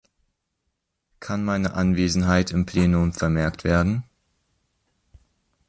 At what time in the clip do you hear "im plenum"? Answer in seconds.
2.49-3.13